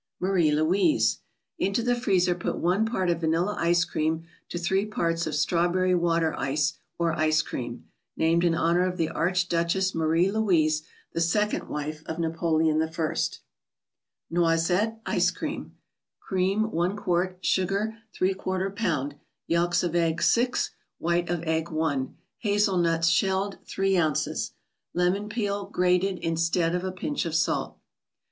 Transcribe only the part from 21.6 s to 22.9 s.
1; Hazel